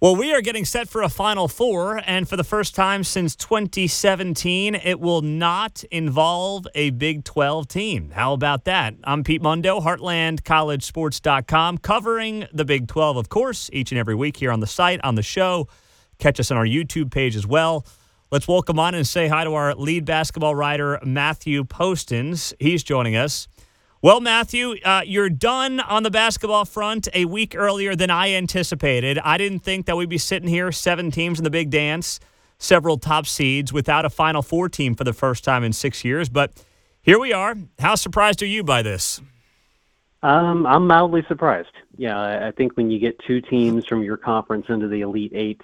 [0.00, 3.36] Well, we are getting set for a Final Four, and for the first time since
[3.36, 8.10] 2017, it will not involve a Big 12 team.
[8.10, 8.96] How about that?
[9.04, 14.50] I'm Pete Mundo, HeartlandCollegeSports.com, covering the Big 12, of course, each and every week here
[14.50, 15.68] on the site, on the show.
[16.18, 17.86] Catch us on our YouTube page as well.
[18.32, 22.52] Let's welcome on and say hi to our lead basketball writer, Matthew Postins.
[22.58, 23.46] He's joining us.
[24.04, 29.18] Well, Matthew, uh, you're done on the basketball front a week earlier than I anticipated.
[29.20, 32.20] I didn't think that we'd be sitting here, seven teams in the big dance,
[32.58, 36.28] several top seeds, without a Final Four team for the first time in six years.
[36.28, 36.52] But
[37.00, 37.56] here we are.
[37.78, 39.22] How surprised are you by this?
[40.22, 41.72] Um, I'm mildly surprised.
[41.96, 45.62] Yeah, I think when you get two teams from your conference into the Elite Eight,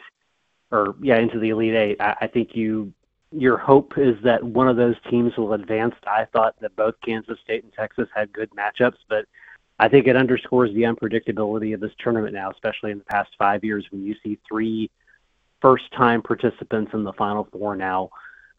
[0.71, 2.95] or yeah, into the Elite Eight, I, I think you
[3.33, 5.95] your hope is that one of those teams will advance.
[6.07, 9.27] I thought that both Kansas State and Texas had good matchups, but
[9.79, 13.65] I think it underscores the unpredictability of this tournament now, especially in the past five
[13.65, 14.91] years when you see three
[15.63, 18.11] first time participants in the Final Four now.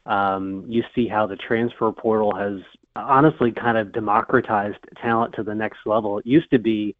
[0.05, 2.61] Um, you see how the transfer portal has
[2.95, 6.17] honestly kind of democratized talent to the next level.
[6.17, 6.95] It used to be,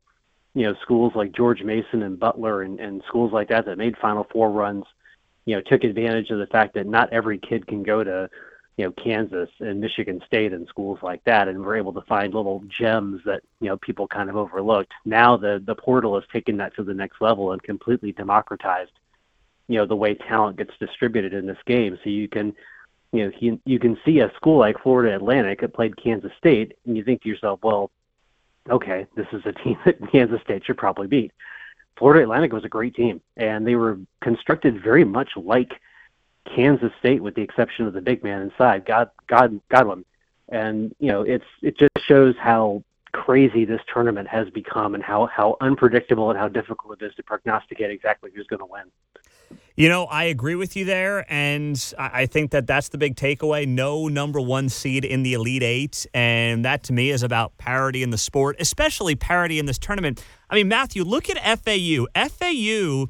[0.54, 3.98] you know, schools like George Mason and Butler and, and schools like that that made
[3.98, 4.86] Final Four runs
[5.46, 8.30] you know, took advantage of the fact that not every kid can go to,
[8.78, 12.34] you know, Kansas and Michigan State and schools like that, and we're able to find
[12.34, 14.92] little gems that you know people kind of overlooked.
[15.06, 18.92] Now the the portal has taken that to the next level and completely democratized,
[19.68, 21.98] you know, the way talent gets distributed in this game.
[22.04, 22.54] So you can,
[23.12, 26.78] you know, you, you can see a school like Florida Atlantic that played Kansas State,
[26.86, 27.90] and you think to yourself, well,
[28.70, 31.32] okay, this is a team that Kansas State should probably beat.
[31.98, 35.80] Florida Atlantic was a great team, and they were constructed very much like
[36.46, 40.04] Kansas State, with the exception of the big man inside, God, God, Goldin.
[40.50, 45.28] And you know, it's it just shows how crazy this tournament has become, and how
[45.28, 48.84] how unpredictable and how difficult it is to prognosticate exactly who's going to win.
[49.76, 53.68] You know, I agree with you there, and I think that that's the big takeaway.
[53.68, 58.04] No number one seed in the Elite Eight, and that to me is about parity
[58.04, 60.24] in the sport, especially parity in this tournament.
[60.50, 62.06] I mean, Matthew, look at FAU.
[62.16, 63.08] FAU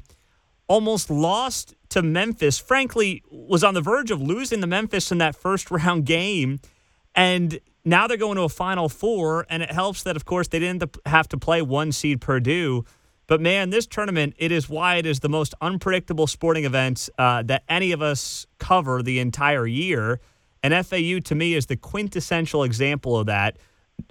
[0.68, 2.58] almost lost to Memphis.
[2.58, 6.60] Frankly, was on the verge of losing to Memphis in that first round game,
[7.14, 10.60] and now they're going to a Final Four, and it helps that, of course, they
[10.60, 12.84] didn't have to play one seed Purdue.
[13.32, 17.42] But man, this tournament, it is why it is the most unpredictable sporting event uh,
[17.44, 20.20] that any of us cover the entire year.
[20.62, 23.56] And FAU, to me, is the quintessential example of that.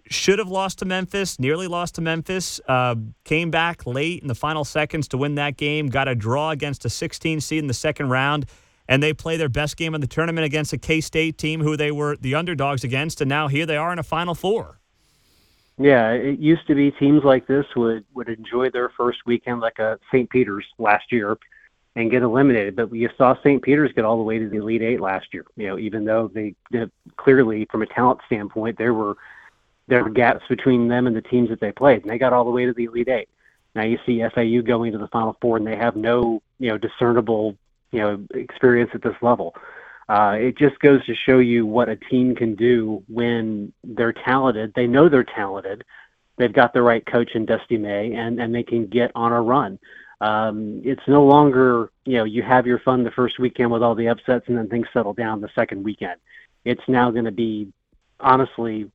[0.10, 4.34] Should have lost to Memphis, nearly lost to Memphis, uh, came back late in the
[4.34, 7.76] final seconds to win that game, got a draw against a 16 seed in the
[7.76, 8.48] second round,
[8.88, 11.78] and they play their best game of the tournament against a K State team who
[11.78, 14.81] they were the underdogs against, and now here they are in a Final Four.
[15.78, 19.80] Yeah, it used to be teams like this would would enjoy their first weekend like
[19.80, 20.30] a St.
[20.30, 21.38] Peter's last year
[21.96, 22.76] and get eliminated.
[22.76, 23.62] But you saw St.
[23.62, 25.46] Peter's get all the way to the Elite Eight last year.
[25.56, 26.86] You know, even though they, they
[27.18, 29.16] clearly, from a talent standpoint, there were
[29.88, 32.46] there were gaps between them and the teams that they played, and they got all
[32.46, 33.30] the way to the Elite Eight.
[33.76, 36.78] Now you see FAU going to the Final Four, and they have no you know
[36.78, 37.58] discernible
[37.92, 39.56] you know experience at this level.
[40.12, 44.74] Uh, it just goes to show you what a team can do when they're talented.
[44.76, 45.86] They know they're talented.
[46.36, 49.42] They've got the right coach in Dusty May, and, and they can get on a
[49.42, 49.80] run.
[50.20, 53.96] Um, it's no longer, you know, you have your fun the first weekend with all
[53.96, 56.20] the upsets and then things settle down the second weekend.
[56.66, 57.72] It's now going to be,
[58.20, 58.92] honestly,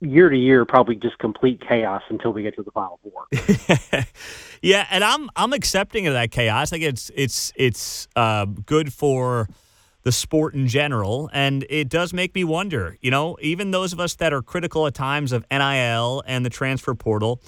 [0.00, 3.28] year to year, probably just complete chaos until we get to the final four.
[4.62, 6.72] yeah, and I'm I'm accepting of that chaos.
[6.72, 9.48] I think it's it's it's uh, good for
[10.02, 11.30] the sport in general.
[11.32, 14.86] And it does make me wonder, you know, even those of us that are critical
[14.86, 17.42] at times of NIL and the transfer portal,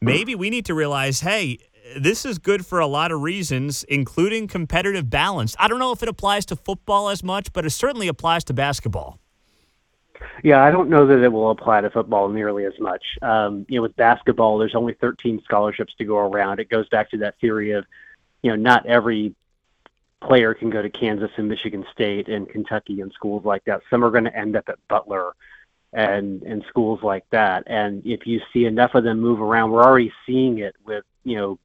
[0.00, 1.58] maybe we need to realize, hey,
[1.96, 5.56] this is good for a lot of reasons, including competitive balance.
[5.58, 8.54] I don't know if it applies to football as much, but it certainly applies to
[8.54, 9.18] basketball.
[10.42, 13.02] Yeah, I don't know that it will apply to football nearly as much.
[13.22, 16.60] Um, you know, with basketball, there's only 13 scholarships to go around.
[16.60, 17.84] It goes back to that theory of,
[18.42, 19.34] you know, not every
[20.20, 23.82] player can go to Kansas and Michigan State and Kentucky and schools like that.
[23.90, 25.32] Some are going to end up at Butler
[25.92, 27.64] and and schools like that.
[27.66, 31.36] And if you see enough of them move around, we're already seeing it with you
[31.36, 31.58] know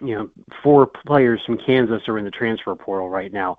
[0.00, 0.30] you know
[0.62, 3.58] four players from Kansas are in the transfer portal right now.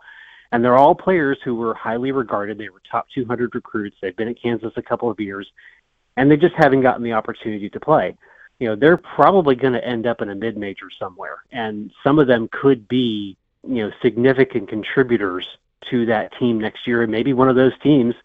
[0.51, 2.57] And they're all players who were highly regarded.
[2.57, 3.97] They were top 200 recruits.
[4.01, 5.51] They've been at Kansas a couple of years,
[6.15, 8.15] and they just haven't gotten the opportunity to play.
[8.59, 12.27] You know, they're probably going to end up in a mid-major somewhere, and some of
[12.27, 13.35] them could be
[13.67, 15.47] you know significant contributors
[15.89, 18.15] to that team next year, and maybe one of those teams,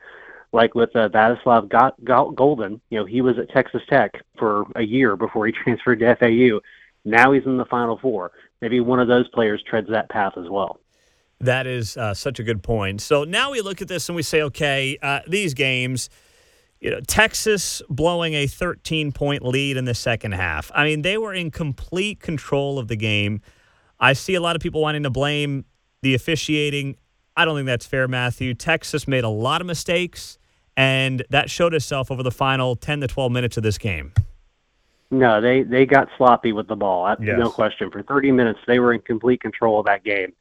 [0.53, 5.17] like with uh, Vladislav Goldin, you know, he was at Texas Tech for a year
[5.17, 6.61] before he transferred to FAU.
[7.05, 8.33] Now he's in the Final Four.
[8.61, 10.81] Maybe one of those players treads that path as well.
[11.41, 13.01] That is uh, such a good point.
[13.01, 16.11] So now we look at this and we say, okay, uh, these games,
[16.81, 20.71] you know, Texas blowing a 13 point lead in the second half.
[20.75, 23.41] I mean, they were in complete control of the game.
[24.01, 25.65] I see a lot of people wanting to blame
[26.03, 26.97] the officiating.
[27.37, 28.55] I don't think that's fair, Matthew.
[28.55, 30.39] Texas made a lot of mistakes,
[30.77, 34.13] and that showed itself over the final 10 to 12 minutes of this game.
[35.13, 37.17] No, they they got sloppy with the ball.
[37.21, 37.37] Yes.
[37.37, 37.91] No question.
[37.91, 40.33] For 30 minutes, they were in complete control of that game.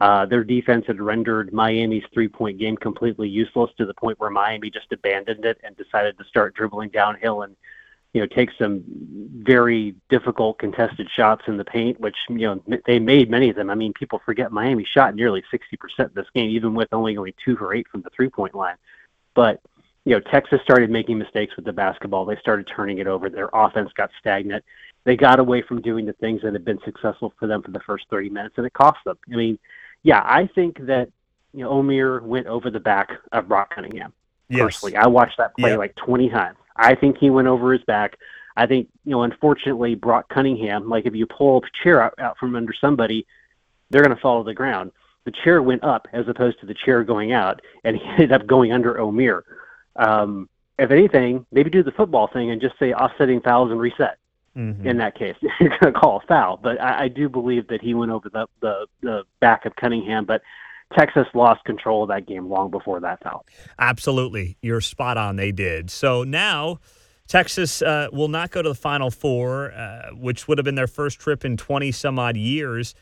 [0.00, 4.68] Uh, their defense had rendered Miami's three-point game completely useless to the point where Miami
[4.68, 7.56] just abandoned it and decided to start dribbling downhill and
[8.12, 8.84] you know take some
[9.42, 13.70] very difficult contested shots in the paint, which you know they made many of them.
[13.70, 17.56] I mean, people forget Miami shot nearly 60% this game, even with only only two
[17.56, 18.76] for eight from the three-point line.
[19.34, 19.60] But
[20.04, 22.24] you know, Texas started making mistakes with the basketball.
[22.24, 23.30] They started turning it over.
[23.30, 24.64] Their offense got stagnant.
[25.04, 27.80] They got away from doing the things that had been successful for them for the
[27.80, 29.16] first 30 minutes, and it cost them.
[29.32, 29.58] I mean,
[30.02, 31.08] yeah, I think that
[31.54, 34.12] you know Omier went over the back of Brock Cunningham.
[34.48, 34.60] Yes.
[34.62, 35.76] Personally, I watched that play Yeah.
[35.76, 36.58] like 20 times.
[36.76, 38.16] I think he went over his back.
[38.56, 40.88] I think you know, unfortunately, Brock Cunningham.
[40.88, 43.26] Like if you pull a chair out, out from under somebody,
[43.90, 44.92] they're going to fall to the ground.
[45.24, 48.46] The chair went up as opposed to the chair going out, and he ended up
[48.46, 49.42] going under Omier.
[49.96, 50.48] Um,
[50.78, 54.18] if anything, maybe do the football thing and just say offsetting fouls and reset.
[54.56, 54.84] Mhm.
[54.84, 56.58] In that case, you're going to call a foul.
[56.58, 60.26] But I, I do believe that he went over the, the the back of Cunningham.
[60.26, 60.42] But
[60.96, 63.44] Texas lost control of that game long before that foul.
[63.78, 64.56] Absolutely.
[64.62, 65.36] You're spot on.
[65.36, 65.90] They did.
[65.90, 66.78] So now
[67.28, 70.86] Texas uh, will not go to the Final Four, uh, which would have been their
[70.86, 72.94] first trip in 20 some odd years.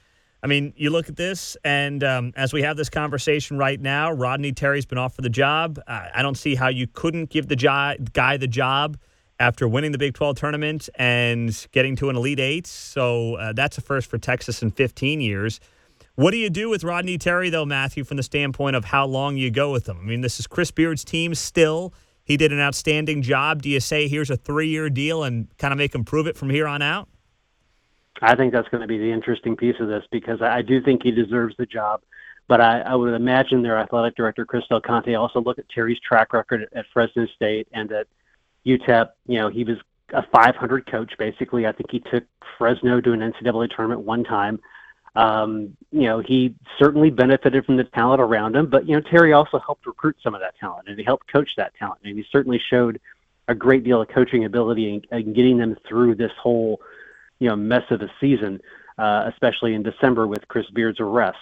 [0.43, 4.11] I mean, you look at this, and um, as we have this conversation right now,
[4.11, 5.79] Rodney Terry's been off for the job.
[5.87, 8.97] Uh, I don't see how you couldn't give the jo- guy the job
[9.39, 12.67] after winning the Big 12 tournament and getting to an Elite Eight.
[12.67, 15.61] So uh, that's a first for Texas in 15 years.
[16.17, 19.37] What do you do with Rodney Terry, though, Matthew, from the standpoint of how long
[19.37, 19.99] you go with him?
[20.01, 21.95] I mean, this is Chris Beard's team still.
[22.25, 23.63] He did an outstanding job.
[23.63, 26.37] Do you say here's a three year deal and kind of make him prove it
[26.37, 27.09] from here on out?
[28.23, 31.03] I think that's going to be the interesting piece of this because I do think
[31.03, 32.03] he deserves the job.
[32.49, 36.01] But I, I would imagine their athletic director, Chris Del Conte, also look at Terry's
[36.01, 38.09] track record at Fresno State and at
[38.67, 39.11] UTEP.
[39.27, 39.77] You know, he was
[40.13, 41.67] a 500 coach, basically.
[41.67, 42.25] I think he took
[42.59, 44.61] Fresno to an NCAA tournament one time.
[45.17, 49.33] Um, you know, he certainly benefited from the talent around him, but, you know, Terry
[49.33, 52.01] also helped recruit some of that talent and he helped coach that talent.
[52.05, 53.01] And he certainly showed
[53.49, 56.81] a great deal of coaching ability in, in getting them through this whole,
[57.41, 58.61] you know, mess of a season,
[58.99, 61.39] uh, especially in December with Chris Beard's arrest.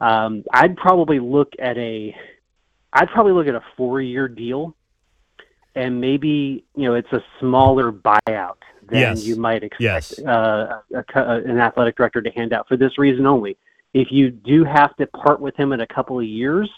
[0.00, 2.16] Um, I'd probably look at a,
[2.92, 4.76] I'd probably look at a four-year deal,
[5.74, 8.58] and maybe you know it's a smaller buyout
[8.92, 9.24] than Yes.
[9.26, 10.18] you might expect Yes.
[10.20, 13.56] uh, a, co- an athletic director to hand out for this reason only.
[13.94, 16.70] If you do have to part with him in a couple of years,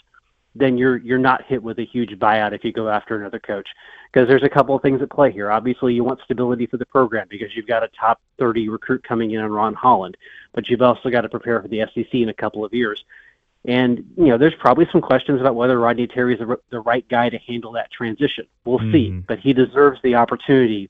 [0.57, 3.67] then you're you're not hit with a huge buyout if you go after another coach
[4.11, 5.51] because there's a couple of things at play here.
[5.51, 9.31] Obviously, you want stability for the program because you've got a top 30 recruit coming
[9.31, 10.15] in on Ron Holland,
[10.53, 13.03] but you've also got to prepare for the SEC in a couple of years.
[13.65, 17.05] And you know, there's probably some questions about whether Rodney Terry is the, the right
[17.09, 18.45] guy to handle that transition.
[18.63, 19.27] We'll see, Mhm.
[19.27, 20.89] but he deserves the opportunity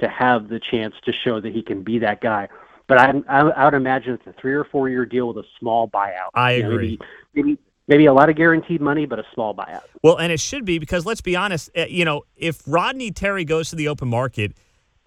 [0.00, 2.48] to have the chance to show that he can be that guy.
[2.86, 5.48] But I, I, I would imagine it's a three or four year deal with a
[5.58, 6.30] small buyout.
[6.34, 6.98] I You know, agree.
[7.34, 9.82] Maybe, maybe maybe a lot of guaranteed money, but a small buyout.
[10.02, 13.44] Well, and it should be because let's be honest, uh, you know, if Rodney Terry
[13.44, 14.52] goes to the open market,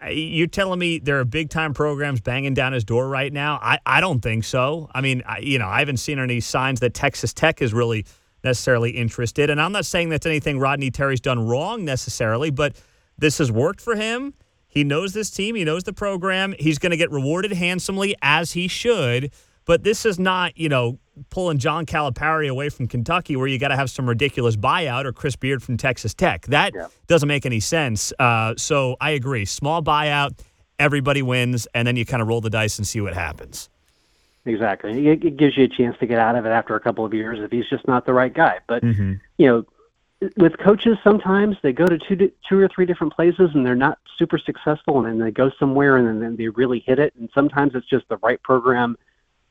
[0.03, 3.59] uh, you're telling me there are big time programs banging down his door right now?
[3.61, 4.89] I, I don't think so.
[4.93, 8.05] I mean, I, you know, I haven't seen any signs that Texas Tech is really
[8.43, 9.49] necessarily interested.
[9.49, 12.75] And I'm not saying that's anything Rodney Terry's done wrong necessarily, but
[13.17, 14.33] this has worked for him.
[14.71, 16.55] He knows this team, he knows the program.
[16.57, 19.31] He's going to get rewarded handsomely as he should.
[19.65, 20.97] But this is not, you know,
[21.29, 25.13] pulling John Calipari away from Kentucky where you got to have some ridiculous buyout or
[25.13, 26.47] Chris Beard from Texas Tech.
[26.47, 26.87] That Yeah.
[27.07, 28.11] doesn't make any sense.
[28.17, 29.45] Uh, so I agree.
[29.45, 30.31] Small buyout,
[30.79, 33.69] everybody wins, and then you kind of roll the dice and see what happens.
[34.45, 35.07] Exactly.
[35.09, 37.37] It, gives you a chance to get out of it after a couple of years
[37.39, 38.57] if he's just not the right guy.
[38.67, 39.13] But Mm-hmm.
[39.37, 39.65] you know,
[40.37, 43.97] with coaches, sometimes they go to two, two or three different places and they're not
[44.17, 47.13] super successful, and then they go somewhere and then, they really hit it.
[47.15, 48.97] And sometimes it's just the right program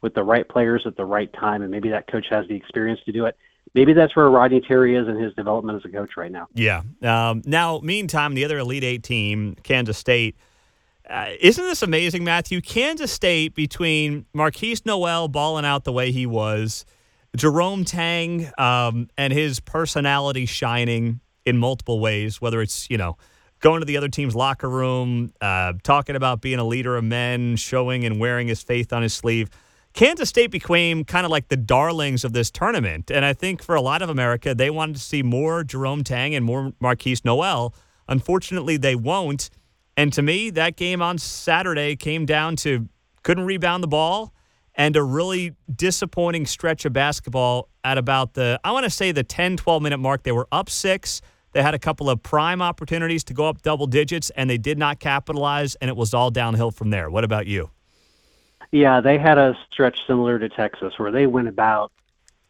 [0.00, 3.00] with the right players at the right time, and maybe that coach has the experience
[3.04, 3.36] to do it.
[3.74, 6.48] Maybe that's where Rodney Terry is in his development as a coach right now.
[6.54, 6.82] Yeah.
[7.02, 10.36] Um, now, meantime, the other Elite Eight team, Kansas State.
[11.08, 12.60] Uh, isn't this amazing, Matthew?
[12.60, 16.84] Kansas State between Markquis Nowell balling out the way he was,
[17.36, 23.16] Jerome Tang um, and his personality shining in multiple ways, whether it's you know
[23.60, 27.56] going to the other team's locker room, uh, talking about being a leader of men,
[27.56, 29.50] showing and wearing his faith on his sleeve.
[29.92, 33.10] Kansas State became kind of like the darlings of this tournament.
[33.10, 36.34] And I think for a lot of America, they wanted to see more Jerome Tang
[36.34, 37.74] and more Markquis Nowell.
[38.08, 39.50] Unfortunately, they won't.
[39.96, 42.88] And to me, that game on Saturday came down to
[43.22, 44.32] couldn't rebound the ball
[44.80, 49.22] and a really disappointing stretch of basketball at about the, I want to say the
[49.22, 50.22] 10, 12 minute mark.
[50.22, 51.20] They were up six.
[51.52, 54.78] They had a couple of prime opportunities to go up double digits, and they did
[54.78, 57.10] not capitalize, and it was all downhill from there.
[57.10, 57.68] What about you?
[58.72, 61.92] Yeah, they had a stretch similar to Texas where they went about,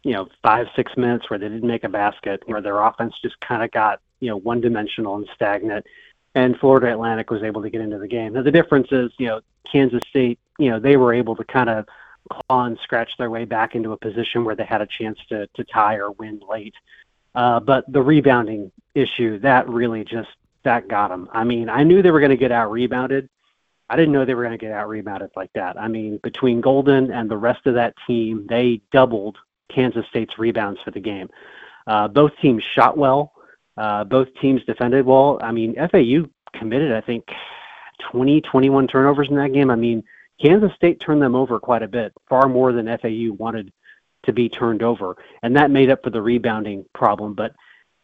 [0.03, 3.41] you know, five, six minutes where they didn't make a basket, where their offense just
[3.41, 5.85] kind of got, you know, one dimensional and stagnant.
[6.33, 8.31] And Florida Atlantic was able to get into the game.
[8.31, 11.69] Now, the difference is, you know, Kansas State, you know, they were able to kind
[11.69, 11.85] of
[12.31, 15.47] claw and scratch their way back into a position where they had a chance to,
[15.55, 16.75] to tie or win late.
[17.35, 20.29] Uh, but the rebounding issue, that really just,
[20.63, 21.29] that got them.
[21.31, 23.29] I mean, I knew they were going to get out rebounded
[23.91, 25.77] I didn't know they were going to get out rebounded like that.
[25.77, 29.37] I mean, between Goldin and the rest of that team, they doubled
[29.69, 31.29] Kansas State's rebounds for the game.
[31.85, 33.33] Uh, both teams shot well.
[33.75, 35.39] Uh, both teams defended well.
[35.43, 37.25] I mean, FAU committed, I think,
[38.11, 39.69] 20, 21 turnovers in that game.
[39.69, 40.05] I mean,
[40.41, 43.71] Kansas State turned them over quite a bit, far more than FAU wanted
[44.23, 47.33] to be turned over, and that made up for the rebounding problem.
[47.33, 47.53] But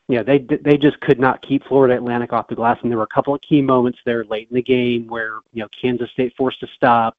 [0.07, 2.97] you know, they they just could not keep Florida Atlantic off the glass, and there
[2.97, 6.11] were a couple of key moments there late in the game where you know Kansas
[6.11, 7.17] State forced a stop,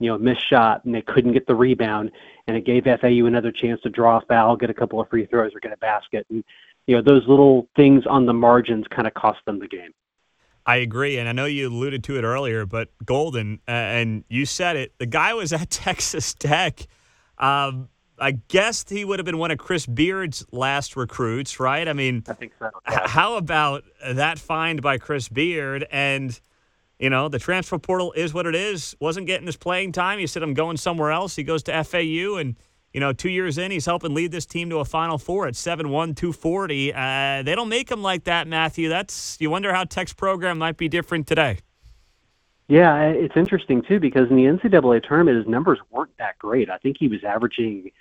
[0.00, 2.10] you know, missed shot, and they couldn't get the rebound,
[2.46, 5.26] and it gave FAU another chance to draw a foul, get a couple of free
[5.26, 6.44] throws, or get a basket, and
[6.86, 9.92] you know those little things on the margins kind of cost them the game.
[10.68, 14.44] I agree, and I know you alluded to it earlier, but Goldin, uh, and you
[14.44, 14.92] said it.
[14.98, 16.86] The guy was at Texas Tech.
[17.38, 21.88] Um, I guess he would have been one of Chris Beard's last recruits, right?
[21.88, 22.68] I mean, I think so.
[22.86, 23.08] Yeah.
[23.08, 25.86] How about that find by Chris Beard?
[25.90, 26.38] And,
[26.98, 28.94] you know, the transfer portal is what it is.
[29.00, 30.18] Wasn't getting his playing time.
[30.18, 31.34] He said, I'm going somewhere else.
[31.34, 32.56] He goes to FAU, and,
[32.98, 35.54] you know, two years in, he's helping lead this team to a Final Four at
[35.54, 36.92] 7 1 240.
[36.92, 38.88] Uh, they don't make him like that, Matthew.
[38.88, 41.58] That's, you wonder how Tech's program might be different today.
[42.66, 46.68] Yeah, it's interesting, too, because in the NCAA tournament, his numbers weren't that great.
[46.68, 47.92] I think he was averaging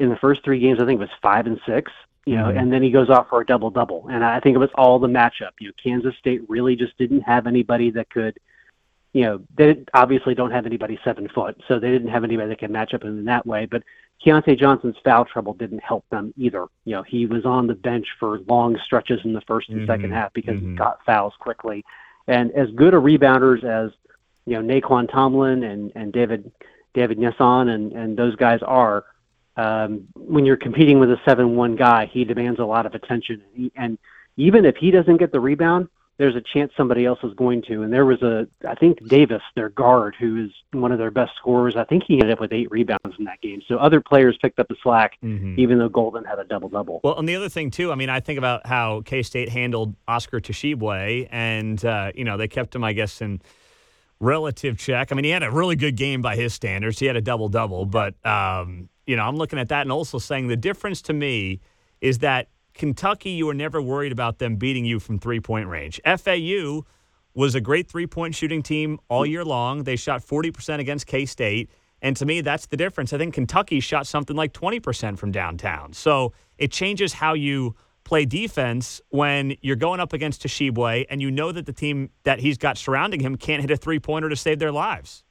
[0.00, 1.92] in the first three games, I think it was five and six.
[2.26, 2.58] You know, mm-hmm.
[2.58, 4.98] and then he goes off for a double double, and I think it was all
[4.98, 5.52] the matchup.
[5.60, 8.36] You know, Kansas State really just didn't have anybody that could,
[9.14, 12.58] you know, they obviously don't have anybody seven foot, so they didn't have anybody that
[12.58, 13.64] could match up in that way.
[13.64, 13.84] But
[14.26, 16.66] Keyontae Johnson's foul trouble didn't help them either.
[16.84, 19.86] You know, he was on the bench for long stretches in the 1st and mm-hmm.
[19.86, 20.72] second half because mm-hmm.
[20.72, 21.84] he got fouls quickly.
[22.26, 23.92] And as good a rebounders as
[24.46, 26.50] you know Nae'Qwan Tomlin and and David
[26.92, 29.04] David N'Guessan and and those guys are,
[29.56, 33.56] um, when you're competing with a seven-one guy, he demands a lot of attention, and,
[33.56, 33.98] he, and
[34.36, 37.82] even if he doesn't get the rebound, there's a chance somebody else is going to.
[37.82, 41.32] And there was a, I think Davis, their guard, who is one of their best
[41.36, 41.74] scorers.
[41.74, 43.62] I think he ended up with eight rebounds in that game.
[43.66, 45.58] So other players picked up the slack, mm-hmm.
[45.58, 47.00] even though Goldin had a double double.
[47.02, 49.96] Well, and the other thing too, I mean, I think about how K State handled
[50.06, 53.42] Oscar Tshiebwe, and uh, you know they kept him, I guess, in
[54.20, 55.10] relative check.
[55.10, 57.00] I mean, he had a really good game by his standards.
[57.00, 60.18] He had a double double, but um, you know, I'm looking at that and also
[60.18, 61.60] saying the difference to me
[62.00, 66.00] is that Kentucky, you were never worried about them beating you from three point range.
[66.04, 66.82] FAU
[67.34, 69.84] was a great three point shooting team all year long.
[69.84, 71.70] They shot 40% against K State.
[72.02, 73.12] And to me, that's the difference.
[73.12, 75.94] I think Kentucky shot something like 20% from downtown.
[75.94, 81.30] So it changes how you play defense when you're going up against Tshiebwe and you
[81.30, 84.36] know that the team that he's got surrounding him can't hit a three pointer to
[84.36, 85.24] save their lives.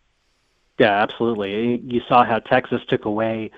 [0.79, 1.79] Yeah, absolutely.
[1.85, 3.51] You saw how Texas took away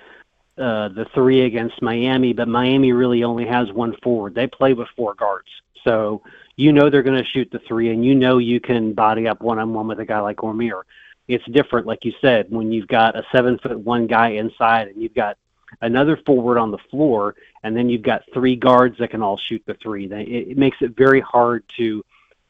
[0.58, 4.36] uh, the three against Miami, but Miami really only has one forward.
[4.36, 5.50] They play with four guards.
[5.84, 6.22] So
[6.56, 9.42] you know they're going to shoot the three, and you know you can body up
[9.42, 10.84] one on one with a guy like Omier.
[11.28, 15.02] It's different, like you said, when you've got a seven foot one guy inside and
[15.02, 15.38] you've got
[15.82, 19.64] another forward on the floor, and then you've got three guards that can all shoot
[19.66, 20.06] the three.
[20.06, 22.04] It, makes it very hard to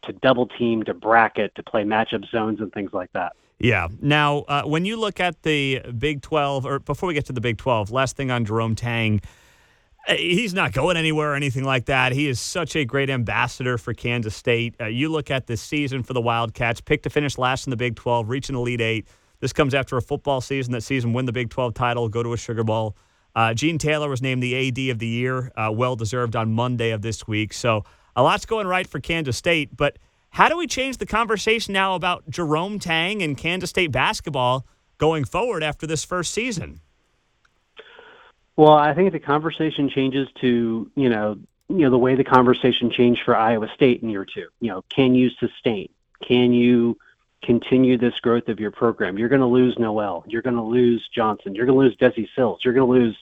[0.03, 3.35] to double team, to bracket, to play matchup zones and things like that.
[3.59, 3.87] Yeah.
[4.01, 7.41] Now, uh, when you look at the Big 12, or before we get to the
[7.41, 9.21] Big 12, last thing on Jerome Tang,
[10.07, 12.11] uh, he's not going anywhere or anything like that.
[12.11, 14.75] He is such a great ambassador for Kansas State.
[14.79, 17.77] Uh, you look at this season for the Wildcats, picked to finish last in the
[17.77, 19.07] Big 12, reach an Elite Eight.
[19.39, 20.73] This comes after a football season.
[20.73, 22.95] That season, win the Big 12 title, go to a Sugar Bowl.
[23.35, 26.91] Uh, Gene Taylor was named the AD of the year, uh, well deserved on Monday
[26.91, 27.51] of this week.
[27.51, 27.83] So
[28.15, 29.97] a lot's going right for Kansas State, but
[30.35, 35.23] how do we change the conversation now about Jerome Tang and Kansas State basketball going
[35.23, 36.81] forward after this first season?
[38.57, 41.37] Well, I think the conversation changes to, you know,
[41.69, 44.47] you know the way the conversation changed for Iowa State in year two.
[44.59, 45.87] You know, can you sustain?
[46.27, 46.97] Can you
[47.41, 49.17] continue this growth of your program?
[49.17, 50.25] You're going to lose Nowell.
[50.27, 51.55] You're going to lose Johnson.
[51.55, 52.59] You're going to lose Desi Sills.
[52.65, 53.17] You're going to lose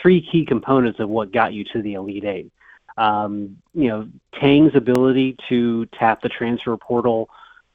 [0.00, 2.52] three key components of what got you to the Elite Eight.
[2.96, 4.08] Um, you know,
[4.40, 7.28] Tang's ability to tap the transfer portal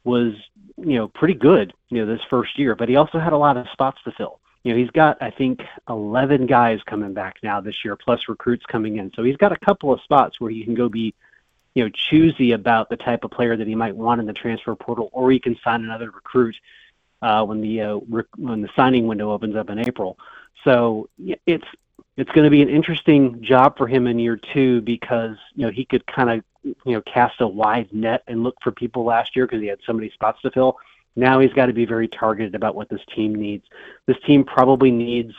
[0.03, 0.33] was
[0.77, 1.73] you know pretty good.
[1.89, 4.39] You know, this first year, but he also had a lot of spots to fill
[4.63, 8.65] you know, he's got, I think, 11 guys coming back now this year, plus recruits
[8.65, 9.11] coming in.
[9.15, 11.13] So he's got a couple of spots where he can go be,
[11.75, 14.75] you know, choosy about the type of player that he might want in the transfer
[14.75, 16.55] portal, or he can sign another recruit
[17.21, 20.17] uh, when the uh, rec- when the signing window opens up in April.
[20.63, 21.09] So
[21.45, 21.67] it's
[22.19, 25.71] it's going to be an interesting job for him in year two because you know
[25.71, 29.35] he could kind of you know cast a wide net and look for people last
[29.35, 30.77] year because he had so many spots to fill.
[31.15, 33.65] Now he's got to be very targeted about what this team needs.
[34.05, 35.33] This team probably needs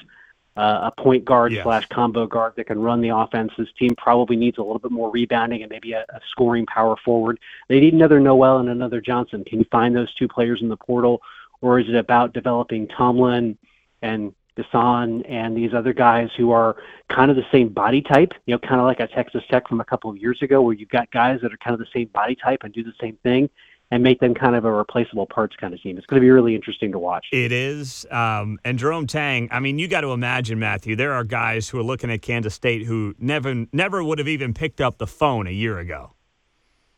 [0.56, 1.62] uh, a point guard yes.
[1.62, 3.52] slash combo guard that can run the offense.
[3.56, 6.96] This team probably needs a little bit more rebounding and maybe a, a scoring power
[7.04, 7.38] forward.
[7.68, 9.44] They need another Nowell and another Johnson.
[9.44, 11.22] Can you find those two players in the portal,
[11.60, 13.56] or is it about developing Tomlin
[14.02, 16.76] and Gasson and these other guys who are
[17.08, 19.80] kind of the same body type, you know, kind of like a Texas Tech from
[19.80, 22.08] a couple of years ago, where you've got guys that are kind of the same
[22.08, 23.48] body type and do the same thing,
[23.92, 25.98] and make them kind of a replaceable parts kind of team.
[25.98, 27.26] It's going to be really interesting to watch.
[27.32, 28.06] It is.
[28.10, 31.78] Um, and Jerome Tang, I mean, you got to imagine, Matthew, there are guys who
[31.78, 35.46] are looking at Kansas State who never never would have even picked up the phone
[35.46, 36.12] a year ago.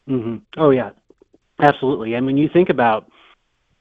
[0.08, 0.36] Mm-hmm.
[0.56, 0.90] Oh, yeah.
[1.60, 2.14] Absolutely.
[2.14, 3.08] And when you think about,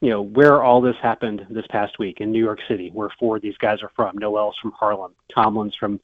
[0.01, 3.38] you know, where all this happened this past week in New York City, where four
[3.38, 6.00] of these guys are from, Nowell's from Harlem, Tomlin's from,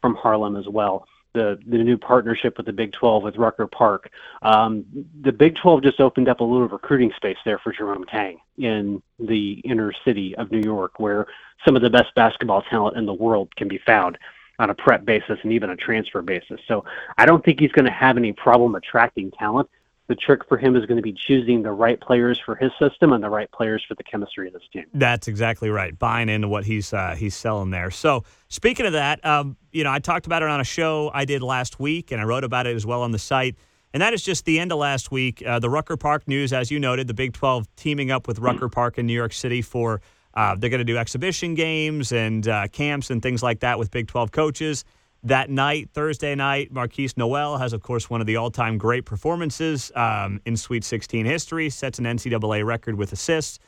[0.00, 4.10] from Harlem as well the the new partnership with the Big 12 with Rucker Park.
[4.42, 4.84] Um,
[5.20, 9.02] the Big 12 just opened up a little recruiting space there for Jerome Tang in
[9.18, 11.26] the inner city of New York, where
[11.64, 14.16] some of the best basketball talent in the world can be found
[14.60, 16.60] on a prep basis and even a transfer basis.
[16.68, 16.84] So
[17.18, 19.68] I don't think he's going to have any problem attracting talent
[20.06, 23.12] the trick for him is going to be choosing the right players for his system
[23.12, 24.84] and the right players for the chemistry of this team.
[24.92, 25.98] That's exactly right.
[25.98, 27.90] Buying into what he's uh, he's selling there.
[27.90, 31.24] So speaking of that, um, you know, I talked about it on a show I
[31.24, 33.56] did last week, and I wrote about it as well on the site.
[33.94, 35.42] And that is just the end of last week.
[35.46, 38.68] Uh, the Rucker Park news, as you noted, the Big 12 teaming up with Rucker
[38.68, 40.00] Park in New York City for
[40.34, 43.92] uh, they're going to do exhibition games and uh, camps and things like that with
[43.92, 44.84] Big 12 coaches.
[45.24, 49.06] That night, Thursday night, Markquis Nowell has, of course, one of the all time great
[49.06, 53.58] performances um, in Sweet 16 history, sets an NCAA record with assists.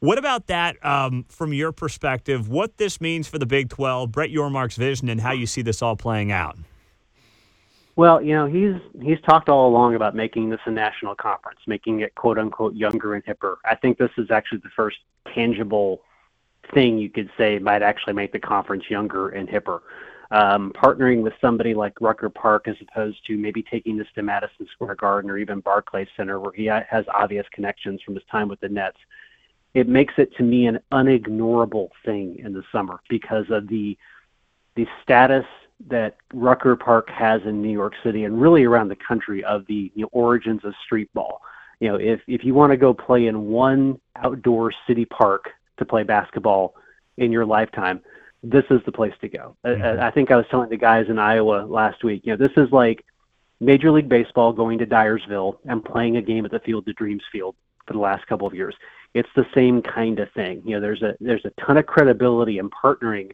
[0.00, 2.48] What about that um, from your perspective?
[2.48, 5.82] What this means for the Big 12, Brett Yormark's vision, and how you see this
[5.82, 6.56] all playing out?
[7.96, 12.00] Well, you know, he's he's talked all along about making this a national conference, making
[12.00, 13.56] it quote unquote younger and hipper.
[13.66, 14.98] I think this is actually the first
[15.34, 16.00] tangible
[16.72, 19.80] thing you could say might actually make the conference younger and hipper
[20.30, 24.66] um, partnering with somebody like Rucker Park as opposed to maybe taking this to Madison
[24.72, 28.60] Square Garden or even Barclays Center where he has obvious connections from his time with
[28.60, 28.98] the Nets.
[29.74, 33.96] It makes it to me an unignorable thing in the summer because of the
[34.76, 35.46] the status
[35.88, 39.90] that Rucker Park has in New York City and really around the country of the
[39.94, 41.40] you know, origins of street ball.
[41.80, 45.84] You know, if if you want to go play in one outdoor city park to
[45.84, 46.74] play basketball
[47.16, 48.00] in your lifetime,
[48.42, 49.56] this is the place to go.
[49.64, 50.00] Mm-hmm.
[50.00, 52.56] I, I think I was telling the guys in Iowa last week, you know, this
[52.56, 53.04] is like
[53.60, 57.22] Major League Baseball going to Dyersville and playing a game at the Field of Dreams
[57.32, 58.74] field for the last couple of years.
[59.14, 60.62] It's the same kind of thing.
[60.64, 63.32] You know, there's a there's a ton of credibility in partnering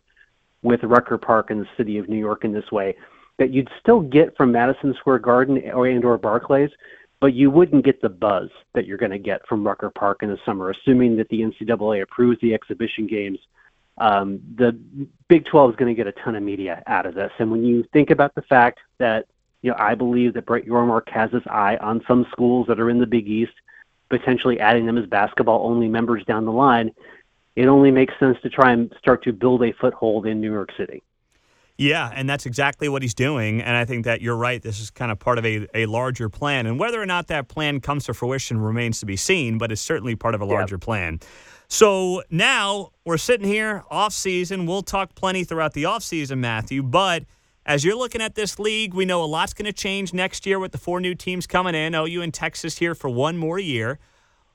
[0.62, 2.96] with Rucker Park and the city of New York in this way
[3.38, 6.70] that you'd still get from Madison Square Garden or and or Barclays,
[7.20, 10.30] but you wouldn't get the buzz that you're going to get from Rucker Park in
[10.30, 13.38] the summer, assuming that the NCAA approves the exhibition games
[13.98, 14.78] um, the
[15.28, 17.32] Big 12 is going to get a ton of media out of this.
[17.38, 19.26] And when you think about the fact that,
[19.62, 22.90] you know, I believe that Brett Yormark has his eye on some schools that are
[22.90, 23.52] in the Big East,
[24.10, 26.92] potentially adding them as basketball only members down the line,
[27.56, 30.70] it only makes sense to try and start to build a foothold in New York
[30.76, 31.02] City.
[31.76, 33.60] Yeah, and that's exactly what he's doing.
[33.60, 34.62] And I think that you're right.
[34.62, 36.66] This is kind of part of a, a larger plan.
[36.66, 39.80] And whether or not that plan comes to fruition remains to be seen, but it's
[39.80, 41.18] certainly part of a larger plan.
[41.66, 44.66] So now we're sitting here off season.
[44.66, 46.82] We'll talk plenty throughout the off season, Matthew.
[46.84, 47.24] But
[47.66, 50.60] as you're looking at this league, we know a lot's going to change next year
[50.60, 51.94] with the four new teams coming in.
[51.94, 53.98] OU and Texas here for one more year.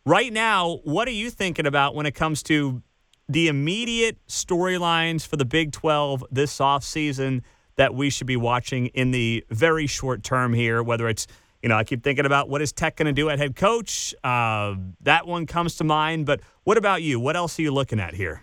[0.05, 2.82] Right now, what are you thinking about when it comes to
[3.29, 7.43] the immediate storylines for the Big 12 this off season
[7.75, 11.27] that we should be watching in the very short term here, whether it's
[11.61, 14.15] you know, I keep thinking about what is Tech going to do at head coach.
[14.23, 16.25] Uh, that one comes to mind.
[16.25, 17.19] But what about you?
[17.19, 18.41] What else are you looking at here?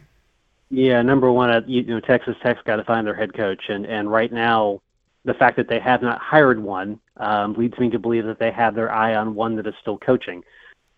[0.69, 3.87] Yeah, number one, uh, you know, Texas Tech's got to find their head coach, and
[3.87, 4.83] and right now,
[5.25, 8.51] the fact that they have not hired one um, leads me to believe that they
[8.51, 10.43] have their eye on one that is still coaching.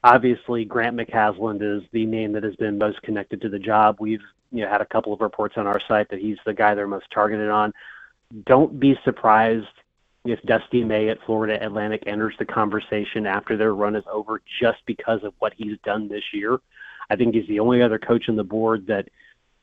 [0.05, 3.97] Obviously, Grant McCasland is the name that has been most connected to the job.
[3.99, 6.75] We've you know had a couple of reports on our site that he's the guy
[6.75, 7.73] they're most targeted on.
[8.47, 9.67] Don't be surprised
[10.25, 14.79] if Dusty May at Florida Atlantic enters the conversation after their run is over just
[14.87, 16.59] because of what he's done this year.
[17.11, 19.09] I think he's the only other coach on the board that,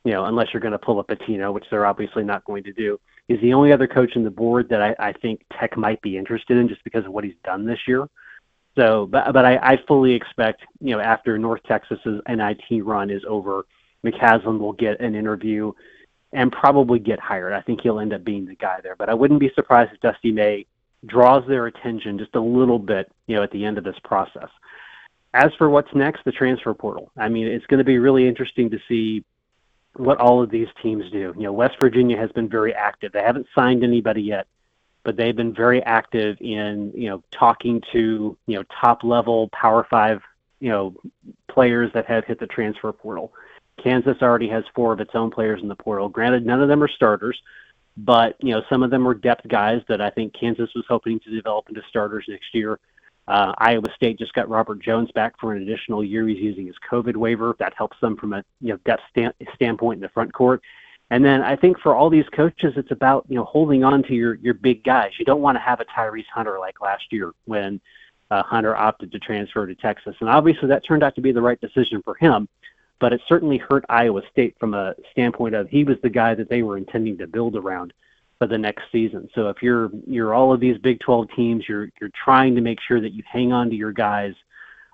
[0.04, 2.72] you know, unless you're going to pull a Pitino, which they're obviously not going to
[2.72, 6.00] do, is the only other coach on the board that I, I think Tech might
[6.02, 8.08] be interested in just because of what he's done this year.
[8.76, 13.22] So, but but I, I fully expect, you know, after North Texas's NIT run is
[13.26, 13.66] over,
[14.04, 15.72] McCasland will get an interview
[16.32, 17.52] and probably get hired.
[17.52, 18.96] I think he'll end up being the guy there.
[18.96, 20.66] But I wouldn't be surprised if Dusty May
[21.06, 24.48] draws their attention just a little bit, you know, at the end of this process.
[25.32, 27.10] As for what's next, the transfer portal.
[27.16, 29.24] I mean, it's going to be really interesting to see
[29.96, 31.34] what all of these teams do.
[31.36, 33.12] You know, West Virginia has been very active.
[33.12, 34.46] They haven't signed anybody yet,
[35.06, 39.86] but they've been very active in, you know, talking to, you know, top level Power
[39.88, 40.20] 5,
[40.58, 40.96] you know,
[41.48, 43.32] players that have hit the transfer portal.
[43.80, 46.08] Kansas already has four of its own players in the portal.
[46.08, 47.40] Granted, none of them are starters,
[47.96, 51.20] but you know some of them are depth guys that I think Kansas was hoping
[51.20, 52.80] to develop into starters next year.
[53.28, 56.26] Uh, Iowa State just got Robert Jones back for an additional year.
[56.26, 57.54] He's using his COVID waiver.
[57.60, 60.62] That helps them from a you know depth stand, standpoint in the front court.
[61.10, 64.14] And then I think for all these coaches, it's about you know holding on to
[64.14, 65.12] your your big guys.
[65.18, 67.80] You don't want to have a Tyrese Hunter like last year when
[68.30, 71.42] uh, Hunter opted to transfer to Texas, and obviously that turned out to be the
[71.42, 72.48] right decision for him
[72.98, 76.48] but it certainly hurt Iowa State from a standpoint of he was the guy that
[76.48, 77.92] they were intending to build around
[78.38, 79.28] for the next season.
[79.34, 82.80] So if you're you're all of these Big 12 teams, you're you're trying to make
[82.80, 84.34] sure that you hang on to your guys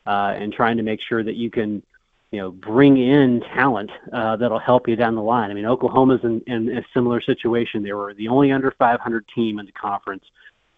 [0.06, 1.82] uh, and trying to make sure that you can
[2.32, 5.50] you know bring in talent uh, that'll help you down the line.
[5.50, 7.84] I mean, Oklahoma's in, in a similar situation.
[7.84, 10.24] They were the only under 500 team in the conference.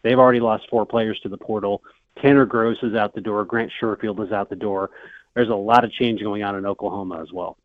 [0.03, 1.83] They've already lost four players to the portal.
[2.21, 3.45] Tanner Groves is out the door.
[3.47, 4.91] Grant Sherfield is out the door
[5.35, 7.59] there's a lot of change going on in Oklahoma as well.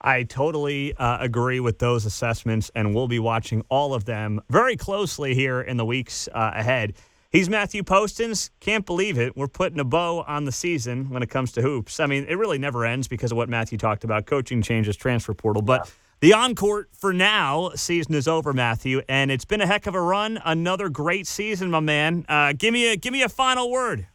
[0.00, 4.76] I totally uh, agree with those assessments, and we'll be watching all of them very
[4.76, 6.94] closely here in the weeks uh, ahead.
[7.32, 8.50] He's Matthew Postins.
[8.60, 9.34] Can't believe it.
[9.34, 11.98] We're putting a bow on the season when it comes to hoops.
[11.98, 15.32] I mean, it really never ends because of what Matthew talked about coaching changes, transfer
[15.32, 15.62] portal.
[15.62, 15.90] But
[16.20, 20.00] the on-court for now season is over, Matthew, and it's been a heck of a
[20.02, 20.42] run.
[20.44, 22.26] Another great season, my man.
[22.28, 24.06] Uh, give me a give me a final word.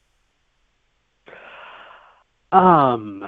[2.51, 3.27] Um,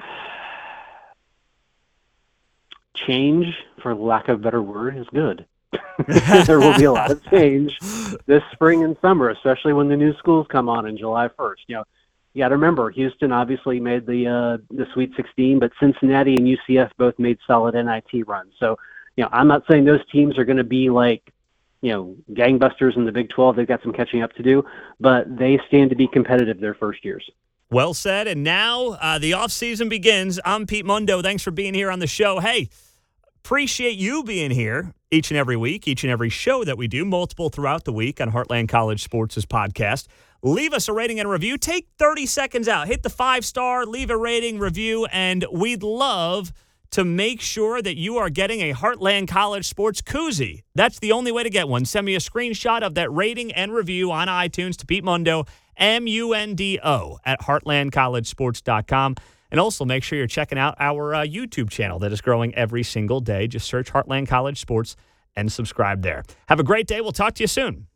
[2.94, 5.46] change, for lack of a better word, is good.
[6.46, 7.78] there will be a lot of change
[8.26, 11.56] this spring and summer, especially when the new schools come on in July 1st.
[11.68, 11.84] You know,
[12.32, 16.46] you got to remember, Houston obviously made the uh, the Sweet 16, but Cincinnati and
[16.46, 18.52] UCF both made solid NIT runs.
[18.58, 18.78] So,
[19.16, 21.32] you know, I'm not saying those teams are going to be like,
[21.80, 23.56] you know, gangbusters in the Big 12.
[23.56, 24.64] They've got some catching up to do,
[25.00, 27.28] but they stand to be competitive their first years.
[27.70, 28.26] Well said.
[28.26, 30.40] And now uh, the off season begins.
[30.44, 31.22] I'm Pete Mundo.
[31.22, 32.40] Thanks for being here on the show.
[32.40, 32.68] Hey,
[33.44, 37.04] appreciate you being here each and every week, each and every show that we do,
[37.04, 40.06] multiple throughout the week on Heartland College Sports' podcast.
[40.42, 41.58] Leave us a rating and a review.
[41.58, 42.86] Take 30 seconds out.
[42.86, 46.52] Hit the five star, leave a rating, review, and we'd love
[46.92, 50.62] to make sure that you are getting a Heartland College Sports koozie.
[50.74, 51.84] That's the only way to get one.
[51.84, 55.44] Send me a screenshot of that rating and review on iTunes to Pete Mundo
[55.76, 59.16] M U N D O, at heartlandcollegesports.com.
[59.50, 62.82] And also make sure you're checking out our uh, YouTube channel that is growing every
[62.82, 63.46] single day.
[63.46, 64.96] Just search Heartland College Sports
[65.36, 66.22] and subscribe there.
[66.48, 67.00] Have a great day.
[67.00, 67.86] We'll talk to you soon.